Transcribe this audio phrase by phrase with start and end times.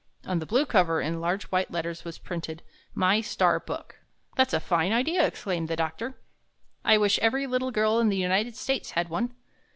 [0.25, 2.63] On the blue cover in large white letters was printed
[2.95, 3.99] :MY STAR BOOK.
[4.35, 6.15] ''That's a fine idea!" exclaimed the doctor.
[6.83, 9.35] ''I wish every little girl in the United States had one.